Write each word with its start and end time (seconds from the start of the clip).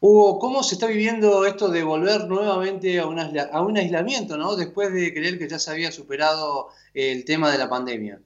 Hugo, 0.00 0.38
¿cómo 0.38 0.62
se 0.62 0.76
está 0.76 0.86
viviendo 0.86 1.44
esto 1.44 1.68
de 1.68 1.82
volver 1.82 2.20
nuevamente 2.26 3.00
a 3.00 3.06
un, 3.06 3.18
a 3.18 3.60
un 3.60 3.76
aislamiento, 3.76 4.36
¿no? 4.36 4.54
Después 4.54 4.92
de 4.92 5.12
creer 5.12 5.38
que 5.38 5.48
ya 5.48 5.58
se 5.58 5.72
había 5.72 5.90
superado 5.90 6.68
el 6.94 7.24
tema 7.24 7.50
de 7.50 7.58
la 7.58 7.68
pandemia. 7.68 8.20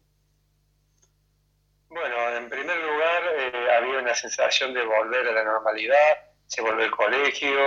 Bueno, 1.88 2.36
en 2.36 2.50
primer 2.50 2.76
lugar, 2.76 3.22
eh, 3.38 3.70
había 3.78 4.00
una 4.00 4.14
sensación 4.14 4.74
de 4.74 4.84
volver 4.84 5.26
a 5.28 5.32
la 5.32 5.44
normalidad, 5.44 6.18
se 6.46 6.60
volvió 6.60 6.84
al 6.84 6.90
colegio, 6.90 7.58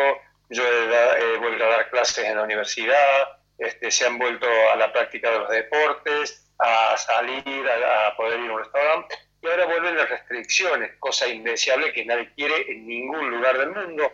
yo 0.49 0.63
he, 0.63 1.37
vuelto 1.39 1.63
a 1.63 1.69
dar 1.69 1.89
clases 1.89 2.25
en 2.25 2.35
la 2.35 2.43
universidad, 2.43 3.39
este, 3.57 3.89
se 3.89 4.05
han 4.05 4.19
vuelto 4.19 4.45
a 4.71 4.75
la 4.75 4.91
práctica 4.93 5.31
de 5.31 5.39
los 5.39 5.49
deportes, 5.49 6.47
a 6.59 6.95
salir, 6.97 7.43
a 7.67 8.15
poder 8.15 8.39
ir 8.39 8.51
a 8.51 8.53
un 8.53 8.59
restaurante 8.59 9.24
y 9.45 9.49
ahora 9.49 9.65
vuelven 9.65 9.97
las 9.97 10.09
restricciones, 10.09 10.95
cosa 10.99 11.27
indeseable 11.27 11.93
que 11.93 12.05
nadie 12.05 12.31
quiere 12.35 12.71
en 12.71 12.87
ningún 12.87 13.29
lugar 13.29 13.57
del 13.57 13.71
mundo. 13.71 14.11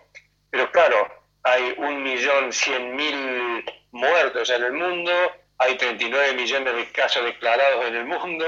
Pero 0.49 0.69
claro, 0.71 1.23
hay 1.43 1.73
un 1.77 2.03
millón 2.03 2.51
cien 2.51 2.95
mil 2.95 3.63
muertos 3.91 4.49
en 4.49 4.63
el 4.63 4.73
mundo, 4.73 5.11
hay 5.57 5.77
39 5.77 6.33
millones 6.33 6.75
de 6.75 6.91
casos 6.91 7.23
declarados 7.23 7.85
en 7.85 7.95
el 7.95 8.05
mundo, 8.05 8.45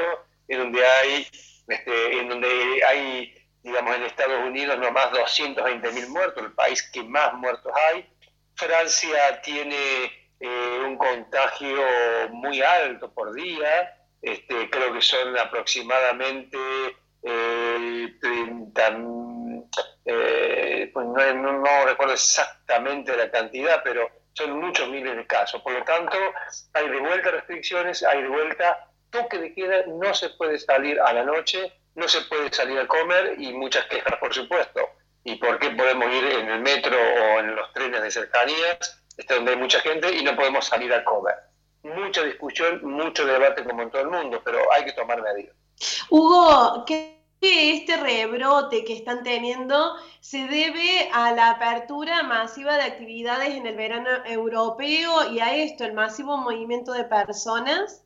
en 0.48 0.60
donde 0.60 0.86
hay, 0.86 1.28
este, 1.68 2.20
en 2.20 2.30
donde 2.30 2.84
hay, 2.86 3.34
digamos, 3.62 3.96
en 3.96 4.04
Estados 4.04 4.44
Unidos 4.46 4.78
nomás 4.80 5.12
220 5.12 5.92
mil 5.92 6.10
muertos, 6.10 6.44
el 6.44 6.52
país 6.54 6.84
que 6.92 7.04
más 7.04 7.34
muertos 7.36 7.72
hay. 7.90 8.06
Francia 8.56 9.42
tiene 9.42 10.12
eh, 10.40 10.80
un 10.86 10.98
contagio 10.98 11.78
muy 12.32 12.62
alto 12.62 13.12
por 13.14 13.34
día, 13.34 13.96
este, 14.24 14.70
creo 14.70 14.94
que 14.94 15.02
son 15.02 15.38
aproximadamente 15.38 16.58
eh, 17.22 18.16
30, 18.22 18.98
eh, 20.06 20.90
pues 20.94 21.06
no, 21.06 21.86
recuerdo 21.86 22.14
exactamente 22.14 23.16
la 23.18 23.30
cantidad, 23.30 23.82
pero 23.84 24.10
son 24.32 24.60
muchos 24.62 24.88
miles 24.88 25.18
de 25.18 25.28
casos. 25.28 25.62
Por 25.62 25.74
lo 25.74 25.84
tanto, 25.84 26.18
hay 26.74 26.90
de 26.90 27.00
vuelta 27.02 27.32
restricciones, 27.32 28.02
hay 28.04 28.24
de 28.24 28.30
vuelta 28.30 28.88
toque 29.10 29.38
de 29.38 29.54
queda, 29.54 29.84
no 29.88 30.14
se 30.14 30.30
puede 30.30 30.58
salir 30.58 31.00
a 31.02 31.12
la 31.12 31.24
noche, 31.24 31.74
no 31.96 32.08
se 32.08 32.22
puede 32.22 32.52
salir 32.52 32.80
a 32.80 32.88
comer 32.88 33.36
y 33.38 33.52
muchas 33.52 33.86
quejas, 33.88 34.18
por 34.20 34.34
supuesto. 34.34 34.90
¿Y 35.26 35.36
por 35.36 35.60
qué 35.60 35.70
podemos 35.72 36.10
ir 36.14 36.26
en 36.26 36.50
el 36.50 36.62
metro 36.62 36.98
o 36.98 37.40
en 37.40 37.56
los 37.56 37.72
trenes 37.74 38.02
de 38.02 38.10
cercanías, 38.10 39.04
este, 39.18 39.36
donde 39.36 39.52
hay 39.52 39.58
mucha 39.58 39.82
gente, 39.82 40.14
y 40.14 40.24
no 40.24 40.36
podemos 40.36 40.66
salir 40.66 40.94
a 40.94 41.04
comer? 41.04 41.36
Mucha 41.84 42.24
discusión, 42.24 42.80
mucho 42.84 43.26
debate 43.26 43.64
como 43.64 43.84
en 43.84 43.92
todo 43.92 44.02
el 44.02 44.10
mundo, 44.10 44.42
pero 44.44 44.60
hay 44.72 44.86
que 44.86 44.94
tomar 44.94 45.22
medidas. 45.22 45.56
Hugo, 46.10 46.86
que 46.86 47.24
este 47.42 47.98
rebrote 47.98 48.86
que 48.86 48.94
están 48.94 49.24
teniendo 49.24 49.98
se 50.22 50.48
debe 50.48 51.10
a 51.12 51.34
la 51.34 51.52
apertura 51.52 52.24
masiva 52.24 52.78
de 52.78 52.84
actividades 52.84 53.50
en 53.50 53.68
el 53.68 53.76
verano 53.76 54.10
europeo 54.26 55.30
y 55.32 55.40
a 55.40 55.56
esto, 55.56 55.84
el 55.84 55.94
masivo 55.94 56.38
movimiento 56.38 56.94
de 56.94 57.04
personas? 57.04 58.06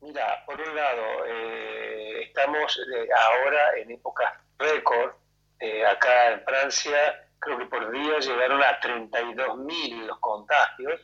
Mira, 0.00 0.44
por 0.46 0.60
un 0.60 0.74
lado, 0.74 1.02
eh, 1.26 2.22
estamos 2.22 2.78
eh, 2.78 3.08
ahora 3.16 3.78
en 3.78 3.90
épocas 3.90 4.32
récord. 4.58 5.12
Eh, 5.60 5.86
acá 5.86 6.32
en 6.32 6.44
Francia, 6.44 7.28
creo 7.38 7.58
que 7.58 7.66
por 7.66 7.90
día 7.92 8.18
llegaron 8.18 8.62
a 8.62 8.80
32.000 8.80 10.06
los 10.06 10.18
contagios 10.18 11.00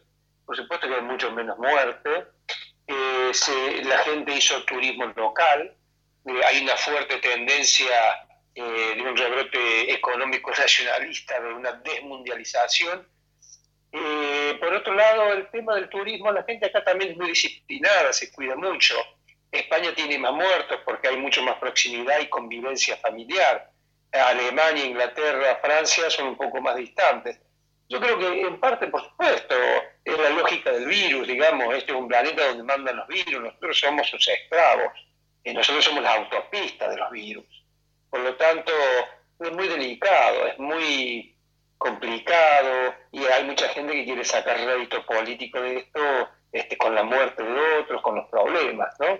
por 0.49 0.57
supuesto 0.57 0.89
que 0.89 0.95
hay 0.95 1.03
mucho 1.03 1.31
menos 1.33 1.59
muerte, 1.59 2.25
eh, 2.87 3.33
la 3.85 3.99
gente 3.99 4.33
hizo 4.33 4.65
turismo 4.65 5.05
local, 5.15 5.77
eh, 6.25 6.41
hay 6.47 6.63
una 6.63 6.75
fuerte 6.75 7.19
tendencia 7.19 7.95
eh, 8.55 8.95
de 8.97 9.03
un 9.03 9.15
rebrote 9.15 9.93
económico 9.93 10.51
nacionalista, 10.51 11.39
de 11.39 11.53
una 11.53 11.73
desmundialización. 11.73 13.07
por 14.59 14.73
otro 14.73 14.95
lado, 14.95 15.35
el 15.35 15.51
tema 15.51 15.75
del 15.75 15.91
turismo, 15.91 16.33
la 16.33 16.45
gente 16.45 16.65
acá 16.65 16.83
también 16.83 17.11
es 17.11 17.19
muy 17.19 17.29
disciplinada, 17.29 18.11
se 18.15 18.33
cuida 18.33 18.57
mucho. 18.57 18.95
España 19.53 19.95
tiene 19.95 20.17
más 20.17 20.33
muertos 20.33 20.81
porque 20.87 21.09
hay 21.09 21.19
mucho 21.19 21.43
más 21.43 21.59
proximidad 21.59 22.21
y 22.21 22.29
convivencia 22.31 22.97
familiar. 22.97 23.71
Alemania, 24.13 24.87
Inglaterra, 24.87 25.59
Francia 25.61 26.09
son 26.09 26.29
un 26.29 26.37
poco 26.39 26.59
más 26.63 26.77
distantes. 26.77 27.39
Yo 27.89 28.01
creo 28.01 28.19
que 28.19 28.43
en 28.43 28.61
parte, 28.61 28.87
por 28.89 29.03
supuesto, 29.03 29.55
es 30.05 30.19
la 30.19 30.31
lógica 30.31 30.71
del 30.73 30.87
virus, 30.87 31.27
digamos, 31.27 31.75
este 31.75 31.93
es 31.93 31.99
un 31.99 32.07
planeta 32.09 32.49
donde 32.49 32.65
mandan 32.65 32.97
los 32.97 33.09
virus, 33.09 33.41
nosotros 33.41 33.79
somos 33.79 34.09
sus 34.09 34.29
esclavos, 34.29 34.93
y 35.45 35.55
nosotros 35.55 35.85
somos 35.85 36.03
la 36.03 36.15
autopista 36.15 36.89
de 36.89 36.97
los 36.99 37.11
virus. 37.11 37.47
Por 38.11 38.21
lo 38.21 38.35
tanto, 38.37 38.73
es 39.41 39.53
muy 39.53 39.69
delicado, 39.69 40.49
es 40.49 40.59
muy 40.59 41.35
complicado, 41.79 42.95
y 43.13 43.25
hay 43.25 43.45
mucha 43.45 43.69
gente 43.69 43.93
que 43.95 44.05
quiere 44.05 44.25
sacar 44.25 44.59
rédito 44.59 45.05
político 45.07 45.61
de 45.61 45.79
esto 45.79 46.29
este, 46.53 46.77
con 46.77 46.95
la 46.95 47.05
muerte 47.05 47.43
de 47.43 47.79
otros, 47.79 48.03
con 48.03 48.17
los 48.17 48.29
problemas, 48.29 48.95
¿no? 48.99 49.19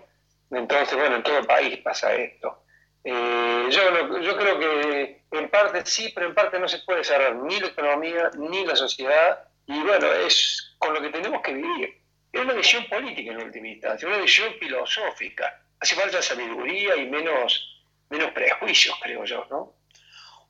Entonces, 0.51 0.97
bueno, 0.97 1.17
en 1.17 1.23
todo 1.23 1.39
el 1.39 1.47
país 1.47 1.79
pasa 1.79 2.15
esto. 2.15 2.65
Eh, 3.05 3.69
yo, 3.71 4.37
creo 4.37 4.59
que 4.59 5.23
en 5.31 5.49
parte 5.51 5.83
sí, 5.85 6.11
pero 6.15 6.29
en 6.29 6.35
parte 6.35 6.59
no 6.59 6.69
se 6.69 6.81
puede 6.81 7.05
cerrar 7.05 7.37
ni 7.37 7.59
la 7.61 7.69
economía 7.69 8.31
ni 8.37 8.65
la 8.65 8.77
sociedad. 8.77 9.45
Y 9.67 9.81
bueno, 9.81 10.13
es 10.13 10.77
con 10.79 10.95
lo 10.95 11.01
que 11.01 11.11
tenemos 11.11 11.43
que 11.43 11.55
vivir. 11.55 12.01
Es 12.33 12.41
una 12.41 12.55
visión 12.55 12.85
política 12.89 13.33
en 13.33 13.43
última 13.43 13.69
instancia, 13.69 14.09
una 14.09 14.19
visión 14.19 14.53
filosófica. 14.59 15.63
Hace 15.81 15.95
falta 15.95 16.21
sabiduría 16.21 16.97
y 16.97 17.09
menos, 17.09 17.85
menos 18.11 18.31
prejuicios, 18.33 18.97
creo 19.03 19.25
yo, 19.25 19.47
¿no? 19.51 19.75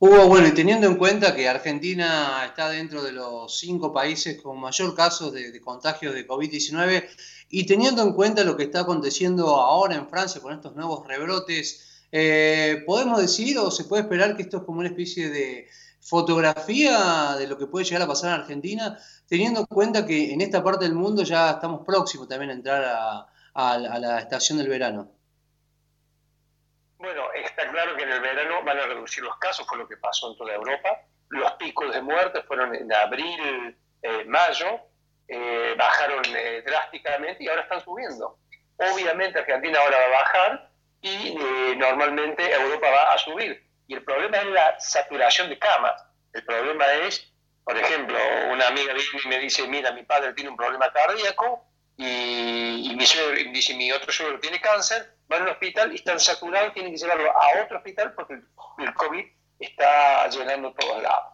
Hugo, 0.01 0.29
bueno, 0.29 0.47
y 0.47 0.55
teniendo 0.55 0.87
en 0.87 0.95
cuenta 0.95 1.35
que 1.35 1.49
Argentina 1.49 2.45
está 2.47 2.71
dentro 2.71 3.03
de 3.03 3.11
los 3.11 3.59
cinco 3.59 3.93
países 3.93 4.41
con 4.41 4.61
mayor 4.61 4.95
caso 4.95 5.33
de, 5.33 5.51
de 5.51 5.61
contagios 5.61 6.15
de 6.15 6.25
COVID-19, 6.27 7.09
y 7.51 7.67
teniendo 7.67 8.03
en 8.03 8.13
cuenta 8.13 8.45
lo 8.45 8.57
que 8.57 8.65
está 8.65 8.81
aconteciendo 8.81 9.57
ahora 9.57 9.97
en 9.97 10.09
Francia 10.09 10.41
con 10.41 10.53
estos 10.53 10.77
nuevos 10.77 11.07
rebrotes, 11.07 11.88
eh, 12.11 12.83
¿Podemos 12.87 13.21
decir 13.21 13.59
o 13.59 13.71
se 13.71 13.85
puede 13.85 14.03
esperar 14.03 14.37
que 14.37 14.43
esto 14.43 14.59
es 14.59 14.63
como 14.65 14.81
una 14.81 14.89
especie 14.89 15.29
de 15.31 15.69
fotografía 16.01 17.37
de 17.39 17.47
lo 17.47 17.59
que 17.59 17.67
puede 17.67 17.85
llegar 17.85 18.03
a 18.03 18.07
pasar 18.07 18.35
en 18.35 18.41
Argentina, 18.41 18.99
teniendo 19.29 19.61
en 19.61 19.67
cuenta 19.67 20.07
que 20.07 20.33
en 20.33 20.41
esta 20.41 20.63
parte 20.63 20.85
del 20.87 20.95
mundo 20.95 21.23
ya 21.23 21.51
estamos 21.51 21.85
próximos 21.85 22.29
también 22.29 22.51
a 22.51 22.55
entrar 22.55 22.85
a, 23.55 23.79
la 23.79 24.21
estación 24.21 24.59
del 24.59 24.69
verano? 24.69 25.11
Bueno, 26.99 27.23
está 27.35 27.71
claro 27.71 27.97
que 27.97 28.05
en 28.05 28.13
el 28.13 28.21
verano 28.21 28.65
van 28.65 28.79
a 28.79 28.87
reducir 28.87 29.23
los 29.23 29.37
casos, 29.39 29.67
fue 29.69 29.79
lo 29.79 29.89
que 29.89 29.97
pasó 29.97 30.31
en 30.31 30.37
toda 30.39 30.55
Europa. 30.55 30.89
Los 31.29 31.53
picos 31.53 31.93
de 31.93 32.01
muerte 32.01 32.43
fueron 32.45 32.75
en 32.75 32.93
abril, 32.93 33.77
eh, 34.03 34.25
mayo, 34.27 34.81
eh, 35.29 35.75
bajaron 35.77 36.23
drásticamente 36.65 37.45
y 37.45 37.49
ahora 37.49 37.63
están 37.63 37.85
subiendo. 37.85 38.39
Obviamente 38.79 39.41
Argentina 39.41 39.79
ahora 39.81 39.99
va 39.99 40.05
a 40.05 40.23
bajar, 40.23 40.68
y 41.01 41.37
eh, 41.39 41.75
normalmente 41.77 42.53
Europa 42.53 42.91
va 42.91 43.13
a 43.13 43.19
subir. 43.19 43.65
Y 43.87 43.95
el 43.95 44.05
problema 44.05 44.39
es 44.39 44.47
la 44.47 44.81
saturación 44.81 45.49
de 45.49 45.59
camas. 45.59 46.05
El 46.33 46.45
problema 46.45 46.85
es, 47.07 47.33
por 47.65 47.77
ejemplo, 47.77 48.17
una 48.53 48.69
amiga 48.69 48.93
viene 48.93 49.21
y 49.25 49.29
me 49.29 49.39
dice, 49.39 49.67
mira, 49.67 49.93
mi 49.93 50.03
padre 50.03 50.35
tiene 50.35 50.51
un 50.51 50.57
problema 50.57 50.93
cardíaco 50.93 51.65
y, 51.97 52.95
mi 52.97 53.07
suegro, 53.07 53.35
dice, 53.53 53.75
mi 53.75 53.91
otro 53.91 54.13
suegro 54.13 54.39
tiene 54.39 54.61
cáncer, 54.61 55.15
van 55.27 55.43
al 55.43 55.49
hospital 55.49 55.93
y 55.93 55.97
están 55.97 56.21
saturados, 56.21 56.75
tienen 56.75 56.93
que 56.93 56.99
llevarlo 56.99 57.31
a 57.31 57.63
otro 57.63 57.79
hospital 57.79 58.13
porque 58.15 58.35
el, 58.35 58.95
COVID 58.95 59.25
está 59.59 60.29
llenando 60.29 60.73
todos 60.75 61.03
lados. 61.03 61.33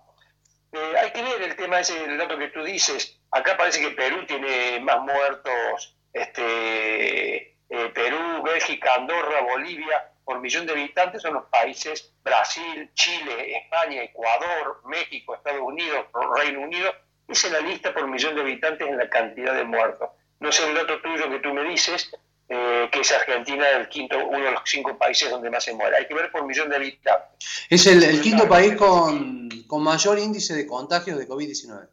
Eh, 0.73 0.95
hay 1.01 1.13
que 1.13 1.23
ver 1.23 1.43
el 1.43 1.57
tema 1.57 1.81
ese, 1.81 2.17
dato 2.17 2.39
que 2.39 2.49
tú 2.49 2.63
dices. 2.63 3.21
Acá 3.31 3.57
parece 3.57 3.81
que 3.81 3.91
Perú 3.91 4.25
tiene 4.27 4.81
más 4.81 5.01
muertos 5.01 5.97
este, 6.13 7.54
eh, 7.71 7.91
Perú, 7.95 8.43
Bélgica, 8.43 8.95
Andorra, 8.95 9.43
Bolivia, 9.43 10.11
por 10.25 10.41
millón 10.41 10.67
de 10.67 10.73
habitantes 10.73 11.23
son 11.23 11.35
los 11.35 11.45
países 11.47 12.13
Brasil, 12.23 12.91
Chile, 12.95 13.59
España, 13.59 14.03
Ecuador, 14.03 14.81
México, 14.87 15.35
Estados 15.35 15.61
Unidos, 15.61 16.07
Reino 16.37 16.61
Unido. 16.61 16.93
Esa 17.29 17.47
es 17.49 17.53
la 17.53 17.61
lista 17.61 17.93
por 17.93 18.07
millón 18.09 18.35
de 18.35 18.41
habitantes 18.41 18.89
en 18.89 18.97
la 18.97 19.09
cantidad 19.09 19.55
de 19.55 19.65
muertos. 19.65 20.11
No 20.41 20.51
sé 20.51 20.69
el 20.69 20.75
dato 20.75 21.01
tuyo 21.01 21.31
que 21.31 21.39
tú 21.41 21.53
me 21.53 21.63
dices, 21.65 22.11
eh, 22.49 22.89
que 22.91 23.01
es 23.01 23.13
Argentina 23.13 23.69
el 23.71 23.89
quinto, 23.89 24.19
uno 24.19 24.45
de 24.45 24.53
los 24.53 24.63
cinco 24.65 24.97
países 24.97 25.31
donde 25.31 25.51
más 25.51 25.65
se 25.65 25.75
muere. 25.75 25.97
Hay 25.97 26.07
que 26.07 26.15
ver 26.15 26.31
por 26.31 26.45
millón 26.47 26.69
de 26.71 26.77
habitantes. 26.77 27.67
Es 27.69 27.87
el, 27.87 28.21
quinto 28.21 28.49
país 28.49 28.75
con, 28.77 29.49
con, 29.67 29.83
mayor 29.83 30.19
índice 30.19 30.55
de 30.55 30.67
contagios 30.67 31.19
de 31.19 31.29
COVID-19. 31.29 31.89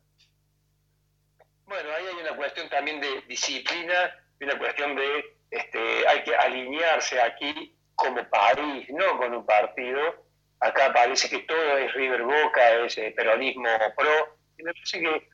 Bueno, 1.66 1.90
ahí 1.98 2.06
hay 2.06 2.22
una 2.22 2.36
cuestión 2.36 2.70
también 2.70 3.00
de 3.00 3.22
disciplina, 3.28 4.12
una 4.42 4.58
cuestión 4.58 4.96
de 4.96 5.41
este, 5.52 6.08
hay 6.08 6.24
que 6.24 6.36
alinearse 6.36 7.22
aquí 7.22 7.78
como 7.96 8.24
país, 8.30 8.90
no 8.90 9.18
con 9.18 9.34
un 9.36 9.46
partido. 9.46 10.26
Acá 10.60 10.92
parece 10.94 11.30
que 11.30 11.40
todo 11.40 11.78
es 11.78 11.94
River 11.94 12.24
Boca, 12.24 12.70
es 12.86 12.98
eh, 12.98 13.14
peronismo 13.16 13.70
pro. 13.96 14.38
Me 14.58 14.74
parece 14.74 15.00
que 15.00 15.32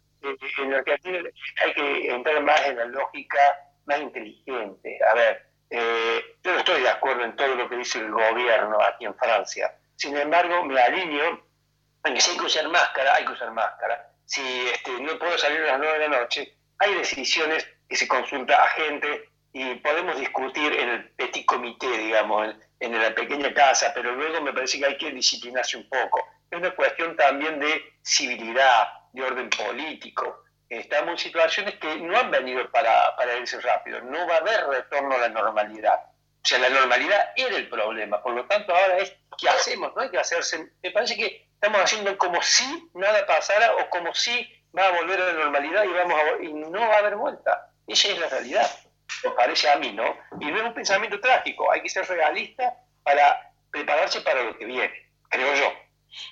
en 0.64 0.74
Argentina 0.74 1.20
hay 1.64 1.74
que 1.74 2.12
entrar 2.12 2.42
más 2.44 2.66
en 2.66 2.78
la 2.78 2.86
lógica 2.86 3.40
más 3.86 4.00
inteligente. 4.02 5.00
A 5.10 5.14
ver, 5.14 5.48
eh, 5.70 6.36
yo 6.44 6.54
no 6.54 6.60
estoy 6.60 6.82
de 6.82 6.90
acuerdo 6.90 7.24
en 7.24 7.36
todo 7.36 7.56
lo 7.56 7.70
que 7.70 7.78
dice 7.78 8.00
el 8.00 8.12
gobierno 8.12 8.82
aquí 8.82 9.06
en 9.06 9.16
Francia. 9.16 9.74
Sin 9.96 10.16
embargo, 10.18 10.64
me 10.64 10.80
alineo 10.80 11.48
que 12.04 12.22
si 12.22 12.32
hay 12.32 12.38
que 12.38 12.46
usar 12.46 12.68
máscara, 12.70 13.16
hay 13.16 13.26
que 13.26 13.34
usar 13.34 13.52
máscara. 13.52 14.12
Si 14.26 14.42
este, 14.68 14.92
no 15.02 15.18
puedo 15.20 15.38
salir 15.38 15.62
a 15.62 15.74
las 15.74 15.80
9 15.80 16.00
de 16.00 16.10
la 16.10 16.20
noche, 16.20 16.54
hay 16.80 16.96
decisiones 16.96 17.68
que 17.88 17.96
se 17.96 18.08
consulta 18.08 18.64
a 18.64 18.68
gente 18.70 19.30
y 19.54 19.76
podemos 19.76 20.20
discutir 20.20 20.74
en 20.74 20.90
el 20.90 21.10
petit 21.12 21.46
comité, 21.46 21.88
digamos, 21.98 22.48
en, 22.48 22.62
en 22.80 23.02
la 23.02 23.14
pequeña 23.14 23.54
casa, 23.54 23.92
pero 23.94 24.12
luego 24.14 24.42
me 24.42 24.54
parece 24.54 24.80
que 24.80 24.86
hay 24.86 24.98
que 24.98 25.12
disciplinarse 25.12 25.78
un 25.78 25.90
poco. 25.90 26.24
Es 26.50 26.58
una 26.58 26.72
cuestión 26.72 27.16
también 27.16 27.60
de 27.60 27.94
civilidad, 28.04 28.88
de 29.14 29.24
orden 29.24 29.50
político. 29.50 30.44
Estamos 30.70 31.12
en 31.12 31.18
situaciones 31.18 31.76
que 31.76 31.96
no 31.98 32.18
han 32.18 32.30
venido 32.30 32.70
para, 32.72 33.16
para 33.16 33.38
irse 33.38 33.60
rápido, 33.62 34.02
no 34.02 34.28
va 34.28 34.36
a 34.36 34.40
haber 34.40 34.68
retorno 34.68 35.16
a 35.16 35.20
la 35.20 35.30
normalidad. 35.30 35.96
O 36.44 36.48
sea, 36.48 36.60
la 36.60 36.70
normalidad 36.70 37.32
era 37.36 37.58
el 37.58 37.68
problema, 37.70 38.22
por 38.22 38.34
lo 38.34 38.46
tanto 38.46 38.74
ahora 38.74 38.98
es 38.98 39.14
qué 39.38 39.50
hacemos, 39.50 39.94
no 39.96 40.02
hay 40.02 40.10
que 40.10 40.20
hacerse, 40.20 40.72
me 40.82 40.92
parece 40.92 41.16
que 41.16 41.48
estamos 41.54 41.82
haciendo 41.82 42.18
como 42.18 42.42
si 42.42 42.90
nada 42.94 43.26
pasara 43.26 43.76
o 43.76 43.90
como 43.90 44.14
si 44.14 44.48
va 44.78 44.88
a 44.88 44.92
volver 44.92 45.22
a 45.22 45.26
la 45.26 45.34
normalidad 45.34 45.84
y, 45.84 45.90
vamos 45.90 46.20
a, 46.20 46.44
y 46.44 46.54
no 46.54 46.80
va 46.80 46.96
a 46.96 47.00
haber 47.00 47.16
vuelta. 47.16 47.72
Esa 47.88 48.10
es 48.10 48.20
la 48.20 48.28
realidad, 48.28 48.70
me 49.24 49.32
parece 49.32 49.70
a 49.70 49.78
mí, 49.78 49.92
¿no? 49.94 50.16
Y 50.40 50.46
no 50.46 50.58
es 50.58 50.64
un 50.64 50.74
pensamiento 50.74 51.20
trágico, 51.20 51.72
hay 51.72 51.82
que 51.82 51.90
ser 51.90 52.08
realista 52.08 52.78
para 53.04 53.52
prepararse 53.72 54.22
para 54.22 54.44
lo 54.44 54.58
que 54.58 54.66
viene, 54.66 54.94
creo 55.30 55.54
yo. 55.56 55.72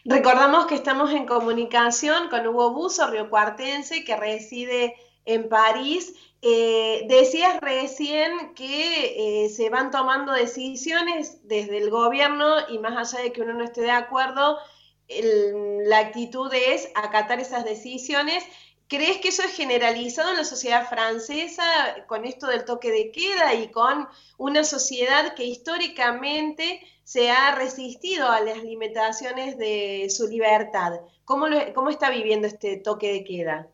Recordamos 0.06 0.68
que 0.68 0.76
estamos 0.76 1.12
en 1.12 1.26
comunicación 1.26 2.30
con 2.30 2.48
Hugo 2.48 2.72
Buzo, 2.72 3.08
riocuartense, 3.08 4.04
que 4.04 4.16
reside 4.16 4.96
en 5.26 5.50
París. 5.50 6.14
Eh, 6.42 7.06
decías 7.08 7.60
recién 7.62 8.54
que 8.54 9.46
eh, 9.46 9.50
se 9.50 9.70
van 9.70 9.92
tomando 9.92 10.32
decisiones 10.32 11.48
desde 11.48 11.78
el 11.78 11.90
gobierno 11.90 12.56
y 12.70 12.78
más 12.78 13.14
allá 13.14 13.24
de 13.24 13.32
que 13.32 13.42
uno 13.42 13.54
no 13.54 13.64
esté 13.64 13.82
de 13.82 13.92
acuerdo, 13.92 14.60
la 15.08 16.00
actitud 16.00 16.52
es 16.54 16.90
acatar 16.96 17.40
esas 17.40 17.64
decisiones. 17.64 18.44
¿Crees 18.88 19.18
que 19.18 19.30
eso 19.30 19.42
es 19.42 19.56
generalizado 19.56 20.30
en 20.30 20.38
la 20.38 20.44
sociedad 20.44 20.88
francesa 20.88 22.06
con 22.08 22.24
esto 22.24 22.48
del 22.48 22.66
toque 22.66 22.92
de 22.92 23.12
queda 23.12 23.56
y 23.56 23.72
con 23.72 24.08
una 24.38 24.64
sociedad 24.64 25.34
que 25.34 25.44
históricamente 25.44 26.82
se 27.04 27.32
ha 27.32 27.56
resistido 27.56 28.30
a 28.30 28.42
las 28.42 28.58
limitaciones 28.64 29.58
de 29.58 30.08
su 30.10 30.28
libertad? 30.28 31.00
¿Cómo, 31.24 31.48
cómo 31.74 31.90
está 31.90 32.12
viviendo 32.12 32.48
este 32.48 32.78
toque 32.78 33.12
de 33.12 33.24
queda? 33.24 33.68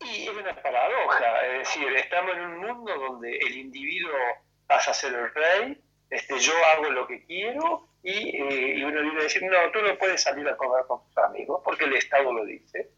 Y 0.00 0.24
es 0.24 0.28
una 0.28 0.60
paradoja, 0.60 1.46
es 1.46 1.58
decir, 1.60 1.88
estamos 1.96 2.36
en 2.36 2.42
un 2.42 2.58
mundo 2.58 2.92
donde 2.98 3.38
el 3.38 3.56
individuo 3.56 4.12
pasa 4.66 4.90
a 4.90 4.94
ser 4.94 5.14
el 5.14 5.32
rey, 5.32 5.82
este, 6.10 6.38
yo 6.38 6.52
hago 6.72 6.90
lo 6.90 7.06
que 7.06 7.24
quiero 7.24 7.88
eh, 8.02 8.74
y, 8.76 8.82
uno 8.82 9.00
viene 9.00 9.22
decir, 9.22 9.42
no, 9.44 9.70
tú 9.72 9.80
no 9.80 9.96
puedes 9.96 10.22
salir 10.22 10.46
a 10.46 10.56
comer 10.56 10.84
con 10.86 11.02
tus 11.06 11.16
amigos 11.18 11.62
porque 11.64 11.84
el 11.84 11.94
Estado 11.94 12.32
lo 12.32 12.44
dice. 12.44 12.90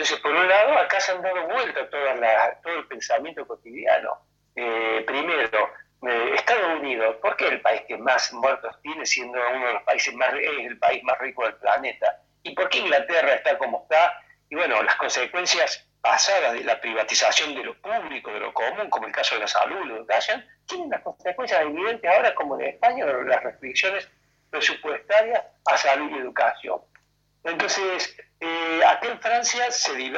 Entonces, 0.00 0.20
por 0.20 0.32
un 0.32 0.48
lado, 0.48 0.78
acá 0.78 0.98
se 0.98 1.12
han 1.12 1.20
dado 1.20 1.46
vuelta 1.46 1.90
toda 1.90 2.58
todo 2.62 2.74
el 2.78 2.86
pensamiento 2.86 3.46
cotidiano. 3.46 4.18
Eh, 4.56 5.04
primero, 5.06 5.74
eh, 6.08 6.32
Estados 6.36 6.80
Unidos, 6.80 7.16
¿por 7.16 7.36
qué 7.36 7.48
el 7.48 7.60
país 7.60 7.82
que 7.86 7.98
más 7.98 8.32
muertos 8.32 8.74
tiene 8.80 9.04
siendo 9.04 9.38
uno 9.54 9.66
de 9.66 9.74
los 9.74 9.82
países 9.82 10.14
más, 10.14 10.32
es 10.32 10.66
el 10.70 10.78
país 10.78 11.04
más 11.04 11.18
rico 11.18 11.44
del 11.44 11.54
planeta? 11.56 12.18
¿Y 12.42 12.54
por 12.54 12.70
qué 12.70 12.78
Inglaterra 12.78 13.34
está 13.34 13.58
como 13.58 13.82
está? 13.82 14.14
Y 14.48 14.54
bueno, 14.54 14.82
las 14.82 14.94
consecuencias 14.94 15.86
pasadas 16.00 16.54
de 16.54 16.64
la 16.64 16.80
privatización 16.80 17.54
de 17.54 17.62
lo 17.62 17.74
público, 17.82 18.32
de 18.32 18.40
lo 18.40 18.54
común, 18.54 18.88
como 18.88 19.06
el 19.06 19.12
caso 19.12 19.34
de 19.34 19.42
la 19.42 19.48
salud, 19.48 19.84
lo 19.84 20.06
que 20.06 20.14
hayan, 20.14 20.48
tienen 20.64 20.88
las 20.88 21.02
consecuencias 21.02 21.60
evidentes 21.60 22.10
ahora, 22.10 22.34
como 22.34 22.58
en 22.58 22.68
España, 22.68 23.04
las 23.04 23.42
restricciones 23.42 24.08
presupuestaria 24.48 25.44
a 25.66 25.76
salud 25.76 26.10
y 26.10 26.20
educación. 26.20 26.80
Entonces, 27.44 28.16
eh, 28.40 28.80
acá 28.86 29.08
en 29.08 29.20
Francia, 29.20 29.70
se, 29.70 30.14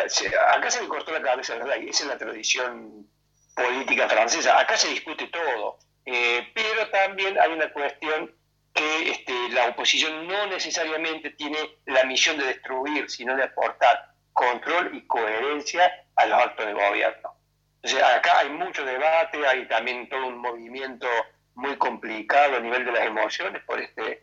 acá 0.55 0.71
se 0.71 0.83
le 0.83 0.89
cortó 0.89 1.13
la 1.13 1.23
cabeza, 1.23 1.55
¿verdad? 1.55 1.77
esa 1.77 2.05
es 2.05 2.09
la 2.09 2.19
tradición 2.19 3.07
política 3.55 4.09
francesa. 4.09 4.59
Acá 4.59 4.77
se 4.77 4.89
discute 4.89 5.29
todo, 5.29 5.79
eh, 6.07 6.51
pero 6.55 6.89
también 6.91 7.39
hay 7.39 7.53
una 7.53 7.73
cuestión 7.73 8.35
que 8.75 9.11
este, 9.11 9.33
la 9.51 9.69
oposición 9.69 10.27
no 10.27 10.47
necesariamente 10.47 11.31
tiene 11.31 11.59
la 11.87 12.05
misión 12.05 12.39
de 12.39 12.47
destruir, 12.47 13.09
sino 13.11 13.37
de 13.37 13.45
aportar 13.45 14.13
control 14.33 14.97
y 14.97 15.07
coherencia 15.07 15.93
a 16.17 16.27
los 16.27 16.43
actos 16.43 16.67
de 16.67 16.73
gobierno. 16.73 17.35
Entonces, 17.83 18.03
acá 18.03 18.39
hay 18.39 18.49
mucho 18.51 18.85
debate, 18.85 19.47
hay 19.47 19.67
también 19.69 20.09
todo 20.09 20.27
un 20.27 20.39
movimiento 20.39 21.07
muy 21.55 21.77
complicado 21.77 22.57
a 22.57 22.61
nivel 22.61 22.85
de 22.85 22.93
las 22.93 23.05
emociones 23.05 23.63
por 23.65 23.81
este 23.81 24.22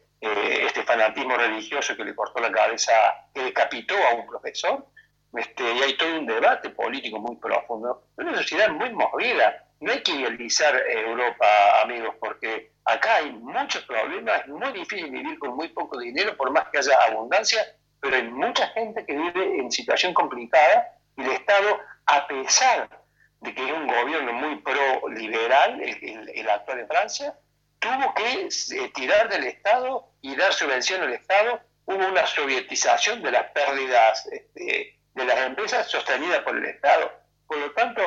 fanatismo 0.89 1.37
religioso 1.37 1.95
que 1.95 2.03
le 2.03 2.15
cortó 2.15 2.39
la 2.41 2.51
cabeza, 2.51 2.91
que 3.31 3.43
decapitó 3.43 3.95
a 3.95 4.15
un 4.15 4.25
profesor. 4.25 4.87
Este, 5.35 5.63
y 5.63 5.83
hay 5.83 5.95
todo 5.95 6.17
un 6.17 6.25
debate 6.25 6.71
político 6.71 7.19
muy 7.19 7.35
profundo. 7.35 8.07
Una 8.17 8.35
sociedad 8.35 8.69
muy 8.69 8.91
movida. 8.91 9.65
No 9.81 9.91
hay 9.91 10.01
que 10.01 10.13
idealizar 10.13 10.75
Europa, 10.87 11.45
amigos, 11.83 12.15
porque 12.19 12.71
acá 12.85 13.17
hay 13.17 13.31
muchos 13.33 13.83
problemas. 13.83 14.41
Es 14.41 14.47
muy 14.47 14.71
difícil 14.73 15.11
vivir 15.11 15.37
con 15.37 15.55
muy 15.55 15.67
poco 15.67 15.99
dinero, 15.99 16.35
por 16.35 16.49
más 16.51 16.67
que 16.69 16.79
haya 16.79 16.97
abundancia, 17.07 17.61
pero 17.99 18.15
hay 18.15 18.23
mucha 18.23 18.67
gente 18.69 19.05
que 19.05 19.13
vive 19.15 19.59
en 19.59 19.71
situación 19.71 20.13
complicada 20.15 20.87
y 21.15 21.21
el 21.21 21.31
Estado, 21.33 21.79
a 22.07 22.27
pesar 22.27 22.89
de 23.41 23.53
que 23.53 23.63
es 23.63 23.71
un 23.71 23.87
gobierno 23.87 24.33
muy 24.33 24.55
pro-liberal, 24.57 25.79
el, 25.81 26.49
actual 26.49 26.77
de 26.79 26.87
Francia, 26.87 27.35
tuvo 27.79 28.13
que 28.13 28.47
eh, 28.47 28.91
tirar 28.93 29.29
del 29.29 29.45
Estado 29.45 30.11
y 30.21 30.35
dar 30.35 30.53
subvención 30.53 31.01
al 31.01 31.13
Estado. 31.13 31.59
Hubo 31.85 32.07
una 32.07 32.25
sovietización 32.27 33.21
de 33.23 33.31
las 33.31 33.51
pérdidas 33.51 34.25
este, 34.27 34.99
de 35.15 35.25
las 35.25 35.37
empresas 35.39 35.89
sostenida 35.89 36.43
por 36.43 36.57
el 36.57 36.65
Estado. 36.65 37.11
Por 37.47 37.57
lo 37.57 37.71
tanto, 37.71 38.01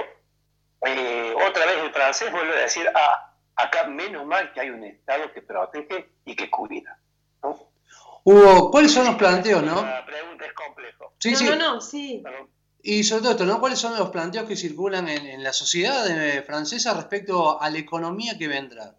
eh, 0.87 1.35
otra 1.49 1.67
vez 1.67 1.79
el 1.79 1.93
francés 1.93 2.31
vuelve 2.31 2.57
a 2.57 2.63
decir, 2.63 2.89
ah, 2.95 3.35
acá 3.57 3.85
menos 3.85 4.25
mal 4.27 4.53
que 4.53 4.61
hay 4.61 4.71
un 4.71 4.85
Estado 4.85 5.33
que 5.33 5.43
protege 5.43 6.11
y 6.25 6.37
que 6.37 6.51
cuida. 6.51 6.99
Hugo, 8.25 8.71
¿cuáles 8.71 8.93
son 8.93 9.07
los 9.07 9.17
planteos, 9.17 9.65
no? 9.65 9.85
La 9.85 10.07
pregunta 10.07 10.47
es 10.47 10.53
complejo. 10.53 11.15
Sí, 11.19 11.33
no, 11.45 11.57
no, 11.57 11.75
no, 11.75 11.81
sí. 11.81 12.23
Y 12.85 13.03
sobre 13.03 13.23
todo 13.23 13.33
esto, 13.33 13.47
¿no? 13.47 13.61
¿Cuáles 13.61 13.81
son 13.81 13.97
los 13.97 14.11
planteos 14.11 14.47
que 14.47 14.57
circulan 14.57 15.09
en, 15.09 15.43
la 15.43 15.53
sociedad 15.53 16.09
eh, 16.09 16.43
francesa 16.43 16.95
respecto 16.95 17.61
a 17.61 17.69
la 17.69 17.79
economía 17.79 18.39
que 18.39 18.47
vendrá? 18.47 18.95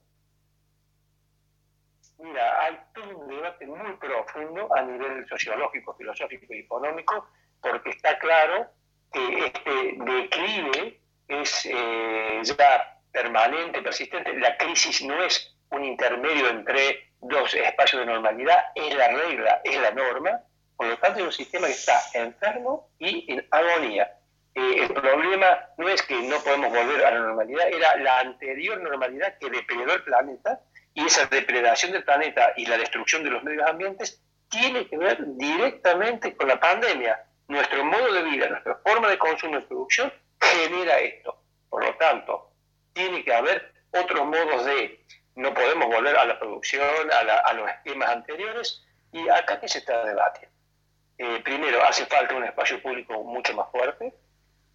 Mira, 2.23 2.61
hay 2.61 2.79
todo 2.93 3.17
un 3.17 3.27
debate 3.27 3.67
muy 3.67 3.93
profundo 3.97 4.73
a 4.75 4.81
nivel 4.81 5.27
sociológico, 5.27 5.93
filosófico 5.95 6.53
y 6.53 6.59
económico, 6.59 7.27
porque 7.61 7.89
está 7.89 8.17
claro 8.17 8.67
que 9.11 9.45
este 9.45 9.95
declive 9.97 10.99
es 11.27 11.65
eh, 11.65 12.39
ya 12.43 12.99
permanente, 13.11 13.81
persistente. 13.81 14.33
La 14.39 14.55
crisis 14.57 15.03
no 15.03 15.21
es 15.23 15.55
un 15.69 15.83
intermedio 15.83 16.49
entre 16.49 17.11
dos 17.19 17.53
espacios 17.53 18.05
de 18.05 18.13
normalidad, 18.13 18.71
es 18.73 18.95
la 18.95 19.09
regla, 19.09 19.61
es 19.63 19.79
la 19.81 19.91
norma 19.91 20.41
por 20.75 20.87
lo 20.87 20.97
tanto, 20.97 21.19
es 21.19 21.25
un 21.25 21.31
sistema 21.31 21.67
que 21.67 21.73
está 21.73 21.99
enfermo 22.13 22.89
y 22.99 23.31
en 23.31 23.45
agonía. 23.51 24.11
Eh, 24.55 24.83
el 24.83 24.93
problema 24.93 25.59
no 25.77 25.87
es 25.87 26.01
que 26.03 26.15
no 26.15 26.37
podemos 26.39 26.69
volver 26.69 27.05
a 27.05 27.11
la 27.11 27.19
normalidad, 27.19 27.67
era 27.69 27.95
la 27.97 28.19
anterior 28.19 28.81
normalidad 28.81 29.37
que 29.39 29.49
depredó 29.49 29.93
el 29.93 30.03
planeta 30.03 30.59
y 30.93 31.05
esa 31.05 31.25
depredación 31.25 31.91
del 31.91 32.03
planeta 32.03 32.53
y 32.57 32.65
la 32.65 32.77
destrucción 32.77 33.23
de 33.23 33.31
los 33.31 33.43
medios 33.43 33.67
ambientes 33.67 34.21
tiene 34.49 34.87
que 34.87 34.97
ver 34.97 35.17
directamente 35.37 36.35
con 36.35 36.47
la 36.47 36.59
pandemia. 36.59 37.23
Nuestro 37.47 37.83
modo 37.83 38.13
de 38.13 38.23
vida, 38.23 38.47
nuestra 38.47 38.75
forma 38.75 39.09
de 39.09 39.17
consumo 39.17 39.57
y 39.57 39.61
producción 39.61 40.13
genera 40.39 40.99
esto. 40.99 41.41
Por 41.69 41.83
lo 41.83 41.95
tanto, 41.95 42.51
tiene 42.93 43.23
que 43.23 43.33
haber 43.33 43.73
otros 43.91 44.25
modos 44.25 44.65
de... 44.65 44.99
No 45.35 45.51
podemos 45.53 45.87
volver 45.87 46.15
a 46.15 46.25
la 46.25 46.39
producción, 46.39 47.11
a, 47.11 47.19
a 47.19 47.53
los 47.53 47.67
esquemas 47.69 48.09
anteriores, 48.09 48.83
y 49.11 49.29
acá 49.29 49.59
que 49.59 49.67
se 49.67 49.79
está 49.79 50.03
debatiendo. 50.05 50.53
Eh, 51.17 51.41
primero, 51.43 51.83
hace 51.83 52.05
falta 52.05 52.35
un 52.35 52.43
espacio 52.43 52.81
público 52.81 53.23
mucho 53.23 53.53
más 53.53 53.69
fuerte, 53.71 54.13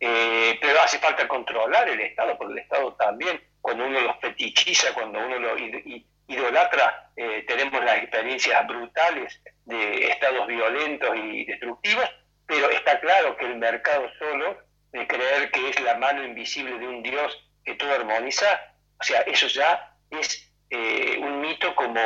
eh, 0.00 0.58
pero 0.60 0.80
hace 0.80 0.98
falta 0.98 1.26
controlar 1.26 1.88
el 1.88 2.00
Estado, 2.00 2.38
porque 2.38 2.52
el 2.52 2.58
Estado 2.60 2.94
también, 2.94 3.42
cuando 3.60 3.86
uno 3.86 4.00
los 4.00 4.16
fetichiza, 4.20 4.92
cuando 4.94 5.18
uno 5.18 5.38
lo 5.38 5.56
idolatra, 6.28 7.10
eh, 7.16 7.44
tenemos 7.46 7.84
las 7.84 7.98
experiencias 7.98 8.66
brutales 8.66 9.40
de 9.64 10.08
estados 10.08 10.46
violentos 10.46 11.10
y 11.16 11.44
destructivos, 11.44 12.08
pero 12.46 12.70
está 12.70 13.00
claro 13.00 13.36
que 13.36 13.46
el 13.46 13.56
mercado 13.56 14.08
solo, 14.18 14.58
de 14.92 15.06
creer 15.06 15.50
que 15.50 15.68
es 15.68 15.80
la 15.80 15.96
mano 15.96 16.24
invisible 16.24 16.78
de 16.78 16.86
un 16.86 17.02
Dios 17.02 17.44
que 17.64 17.74
todo 17.74 17.92
armoniza, 17.92 18.46
o 19.00 19.04
sea, 19.04 19.20
eso 19.22 19.46
ya 19.48 19.94
es 20.10 20.50
eh, 20.70 21.18
un 21.20 21.40
mito 21.40 21.74
como 21.74 22.00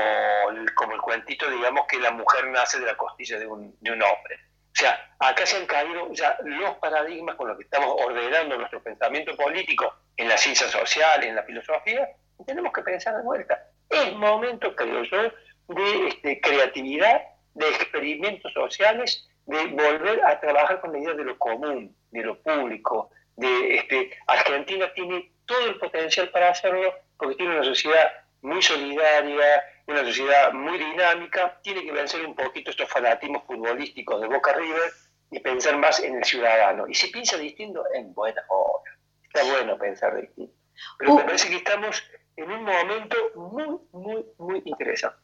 el, 0.50 0.74
como 0.74 0.92
el 0.92 1.00
cuentito, 1.00 1.50
digamos, 1.50 1.86
que 1.86 1.98
la 1.98 2.10
mujer 2.10 2.48
nace 2.48 2.80
de 2.80 2.86
la 2.86 2.96
costilla 2.96 3.38
de 3.38 3.46
un, 3.46 3.76
de 3.80 3.90
un 3.92 4.02
hombre. 4.02 4.36
O 4.72 4.74
sea, 4.74 5.14
acá 5.18 5.44
se 5.44 5.56
han 5.58 5.66
caído 5.66 6.12
ya 6.12 6.36
los 6.44 6.76
paradigmas 6.76 7.36
con 7.36 7.48
los 7.48 7.58
que 7.58 7.64
estamos 7.64 7.94
ordenando 7.98 8.56
nuestro 8.56 8.82
pensamiento 8.82 9.36
político 9.36 9.94
en 10.16 10.28
la 10.28 10.36
ciencia 10.36 10.68
social, 10.68 11.22
en 11.24 11.34
la 11.34 11.42
filosofía, 11.42 12.08
tenemos 12.46 12.72
que 12.72 12.82
pensar 12.82 13.16
de 13.16 13.22
vuelta. 13.22 13.68
Es 13.88 14.12
momento, 14.14 14.74
creo 14.74 15.02
yo, 15.04 15.22
de 15.68 16.08
este, 16.08 16.40
creatividad 16.40 17.22
de 17.54 17.68
experimentos 17.68 18.52
sociales, 18.52 19.28
de 19.46 19.66
volver 19.66 20.24
a 20.24 20.40
trabajar 20.40 20.80
con 20.80 20.92
la 20.92 20.98
idea 20.98 21.14
de 21.14 21.24
lo 21.24 21.38
común, 21.38 21.94
de 22.10 22.22
lo 22.22 22.40
público, 22.40 23.10
de 23.36 23.76
este, 23.76 24.10
Argentina 24.26 24.92
tiene 24.94 25.32
todo 25.46 25.66
el 25.66 25.78
potencial 25.78 26.28
para 26.30 26.50
hacerlo 26.50 26.94
porque 27.16 27.36
tiene 27.36 27.54
una 27.54 27.64
sociedad 27.64 28.12
muy 28.42 28.60
solidaria, 28.60 29.64
una 29.86 30.04
sociedad 30.04 30.52
muy 30.52 30.78
dinámica, 30.78 31.58
tiene 31.62 31.84
que 31.84 31.92
vencer 31.92 32.24
un 32.26 32.34
poquito 32.34 32.70
estos 32.70 32.88
fanatismos 32.88 33.44
futbolísticos 33.44 34.20
de 34.20 34.28
Boca 34.28 34.52
River 34.52 34.92
y 35.30 35.40
pensar 35.40 35.76
más 35.78 36.02
en 36.02 36.16
el 36.16 36.24
ciudadano. 36.24 36.86
Y 36.88 36.94
si 36.94 37.10
piensa 37.10 37.36
distinto, 37.38 37.84
en 37.94 38.12
buena 38.12 38.42
hora. 38.48 38.91
Está 39.32 39.50
bueno 39.50 39.78
pensar 39.78 40.20
distinto. 40.20 40.54
Pero 40.98 41.14
me 41.14 41.24
parece 41.24 41.48
que 41.48 41.56
estamos 41.56 42.02
en 42.36 42.50
un 42.50 42.64
momento 42.64 43.16
muy, 43.34 43.78
muy, 43.92 44.26
muy 44.38 44.62
interesante. 44.64 45.18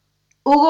Hugo 0.44 0.66